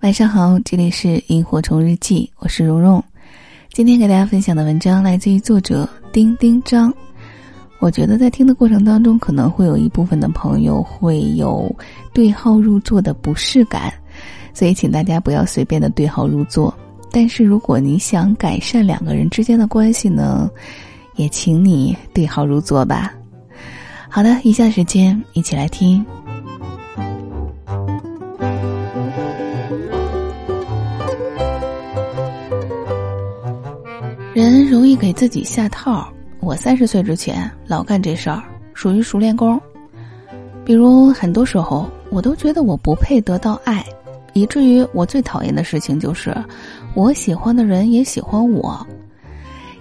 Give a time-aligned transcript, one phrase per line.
[0.00, 3.04] 晚上好，这里是萤火虫日记，我是蓉蓉。
[3.70, 6.90] 今天给大家分享的文章来自于作者丁丁张。
[7.80, 11.70] 我觉得在听的过程当中，可能会有一部分的朋友会有
[12.14, 13.92] 对号入座的不适感，
[14.54, 16.74] 所以请大家不要随便的对号入座。
[17.10, 20.50] 但是如果你想改善两个人之间的关系呢，
[21.16, 23.12] 也请你对号入座吧。
[24.08, 26.02] 好的，以下时间一起来听。
[34.70, 36.08] 容易给自己下套。
[36.38, 38.42] 我三十岁之前老干这事儿，
[38.72, 39.60] 属于熟练工。
[40.64, 43.84] 比如很多时候，我都觉得我不配得到爱，
[44.32, 46.34] 以至于我最讨厌的事情就是，
[46.94, 48.86] 我喜欢的人也喜欢我，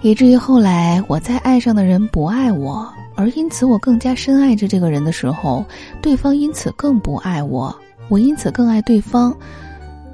[0.02, 5.64] 以至于后来我再爱上的人不爱我，而因此我更加深爱着这个人的时候，
[6.02, 7.74] 对方因此更不爱我，
[8.10, 9.34] 我因此更爱对方，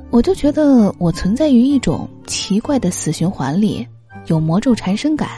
[0.09, 3.87] 我就觉得我存在于一种奇怪的死循环里。
[4.27, 5.29] 有魔咒缠身感。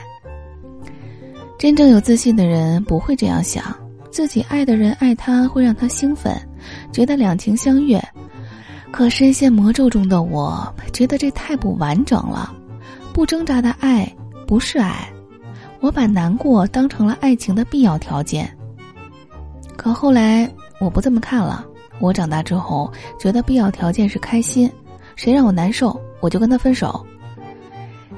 [1.57, 3.75] 真正有自信的人不会这样想，
[4.11, 6.35] 自己爱的人爱他会让他兴奋，
[6.91, 8.01] 觉得两情相悦。
[8.91, 12.53] 可深陷魔咒中的我，觉得这太不完整了。
[13.11, 14.07] 不挣扎的爱
[14.45, 15.09] 不是爱，
[15.79, 18.49] 我把难过当成了爱情的必要条件。
[19.75, 21.65] 可后来我不这么看了，
[21.99, 24.71] 我长大之后觉得必要条件是开心，
[25.15, 27.05] 谁让我难受，我就跟他分手。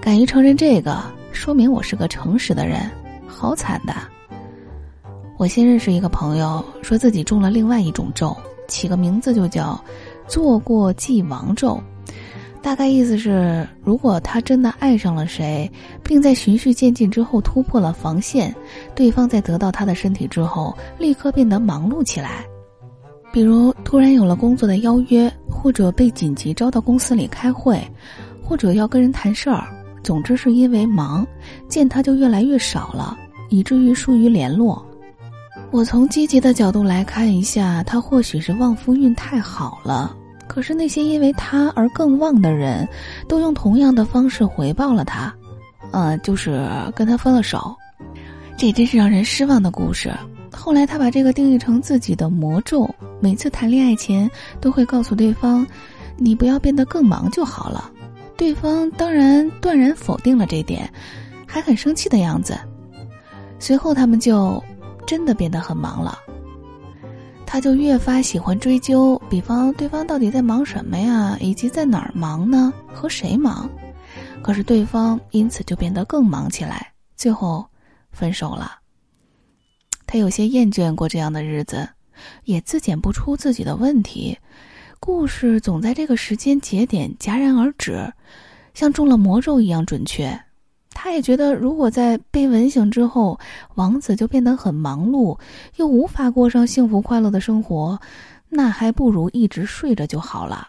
[0.02, 2.90] 敢于承认这个，说明我是个诚实的人。
[3.28, 3.94] 好惨的！
[5.38, 8.36] 我新认识一个朋友，说自己中了另外一种咒，
[8.68, 9.80] 起个名字就叫
[10.28, 11.82] “做过既亡咒”。
[12.62, 15.70] 大概意思是，如果他真的爱上了谁，
[16.04, 18.54] 并在循序渐进之后突破了防线，
[18.96, 22.44] 对方在得到他的身体之后，立刻变得忙碌起来，
[23.32, 27.82] 比如突然有了工作的邀约，或者被紧急招到公司里开会，
[28.44, 29.66] 或者要跟人谈事儿。
[30.04, 31.26] 总之是因为忙，
[31.68, 33.18] 见他就越来越少了，
[33.50, 34.86] 以至于疏于联络。
[35.72, 40.16] 我从积极的角度来看一下，他或许是旺夫运太好了。
[40.48, 42.88] 可是那些因为他而更旺的人，
[43.28, 45.32] 都用同样的方式回报了他，
[45.92, 47.76] 呃，就是跟他分了手。
[48.58, 50.12] 这真是让人失望的故事。
[50.52, 52.90] 后来他把这个定义成自己的魔咒，
[53.22, 54.30] 每次谈恋爱前
[54.60, 55.66] 都会告诉对方
[56.18, 57.92] ：“你不要变得更忙就好了。”
[58.40, 60.90] 对方当然断然否定了这点，
[61.46, 62.58] 还很生气的样子。
[63.60, 64.64] 随后他们就
[65.06, 66.18] 真的变得很忙了。
[67.46, 73.70] 他就越发喜欢追究，比方对方到底在忙什么呀，以及在哪儿忙呢，和谁忙。
[74.42, 77.68] 可是对方因此就变得更忙起来，最后
[78.14, 78.80] 分手了。
[80.08, 81.90] 他有些厌倦过这样的日子，
[82.46, 84.38] 也自检不出自己的问题。
[85.02, 88.12] 故事总在这个时间节点戛然而止，
[88.74, 90.38] 像中了魔咒一样准确。
[90.90, 93.40] 他也觉得，如果在被吻醒之后，
[93.76, 95.40] 王子就变得很忙碌，
[95.78, 97.98] 又无法过上幸福快乐的生活，
[98.50, 100.68] 那还不如一直睡着就好了。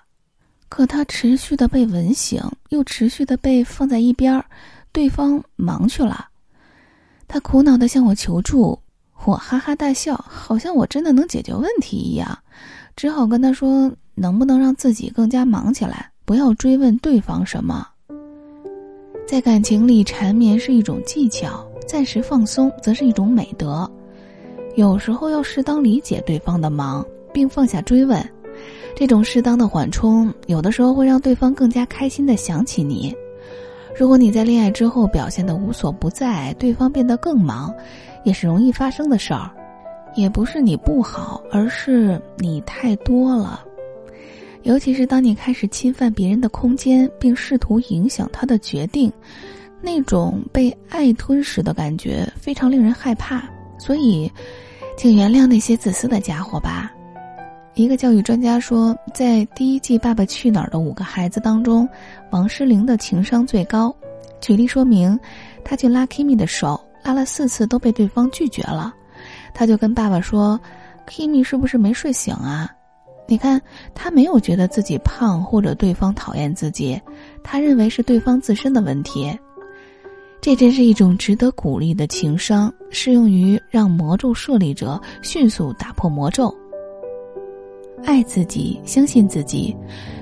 [0.68, 4.44] 可他持续的被吻醒，又持续的被放在一边儿，
[4.92, 6.28] 对方忙去了。
[7.26, 8.78] 他苦恼的向我求助，
[9.24, 12.38] 我哈哈大笑，好像我真的能解决问题一样，
[12.94, 13.92] 只好跟他说。
[14.20, 16.10] 能不能让自己更加忙起来？
[16.26, 17.88] 不要追问对方什么。
[19.26, 23.90] 在感情里缠绵是一种技巧，暂时放松则是一种美德。
[24.76, 28.22] 有时候要适当理解对方的忙，并放下追问。
[28.94, 33.16] 这种适当的缓冲，有的时候会让对方更加开心的想起你。
[33.98, 37.72] 如果你在恋爱之后表现的无所不在，对方变得更忙，
[38.22, 39.50] 也是容易发生的事儿。
[40.14, 43.64] 也不是你不好，而是你太多了。
[44.62, 49.12] 尤其是当你开始侵犯别人的空间，并试图影响他的决定，
[49.80, 53.42] 那种被爱吞噬的感觉非常令人害怕。
[53.78, 54.30] 所以，
[54.98, 56.92] 请原谅那些自私的家伙吧。
[57.74, 61.88] 一个教育专家说，在第一季《爸爸去哪儿》的五个孩子当中，
[62.30, 63.94] 王诗龄的情商最高。
[64.40, 65.18] 举例说明，
[65.64, 68.92] 他去拉 Kimi 的手，拉了四次都被对方拒绝了，
[69.54, 70.60] 他就跟爸爸说
[71.08, 72.70] ：“Kimi 是不是没睡醒啊？”
[73.30, 73.62] 你看，
[73.94, 77.00] 他没有觉得自己胖或者对方讨厌自己，
[77.44, 79.38] 他认为是对方自身的问题。
[80.40, 86.52] 这真是一种值得鼓励的情商，适用于让魔咒设立者迅速打破魔咒。
[88.04, 89.76] 爱自己，相信自己，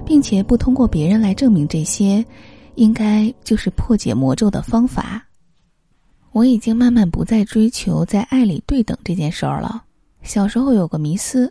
[0.05, 2.23] 并且不通过别人来证明这些，
[2.75, 5.27] 应该就是破解魔咒的方法。
[6.33, 9.83] 我已经慢慢不再追求在爱里对等这件事儿了。
[10.23, 11.51] 小时候有个迷思。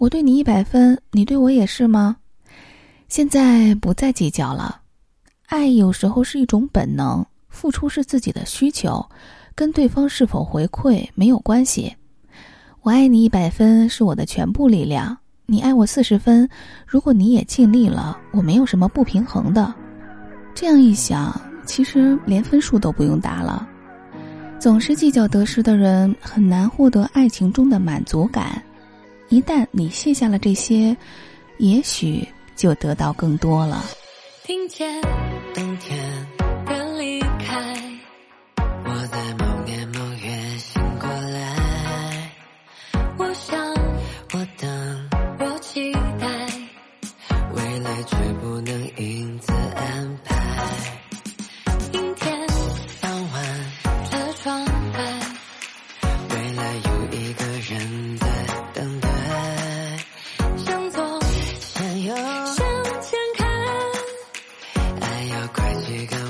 [0.00, 2.16] 我对你一百分，你对我也是吗？
[3.08, 4.80] 现在不再计较了，
[5.48, 9.06] 爱有时候是一种本能，付出是自己的需求，
[9.54, 11.94] 跟对方是否回馈没有关系。
[12.80, 15.14] 我爱你一百分是我的全部力量，
[15.44, 16.48] 你爱我四十分，
[16.86, 19.74] 如果你也尽力了，我没有什么不平衡的。
[20.54, 23.68] 这样一想，其实连分数都不用打了。
[24.58, 28.62] 总是计较得失的人，很难获得爱情中的满足感。
[29.30, 30.94] 一旦你卸下了这些，
[31.58, 33.84] 也许就得到更多了。
[34.44, 35.00] 听见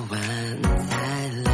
[0.09, 0.95] 拐几个弯才
[1.45, 1.51] 来。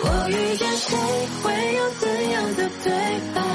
[0.00, 0.96] 我遇见谁，
[1.42, 2.92] 会有怎样的对
[3.34, 3.53] 白？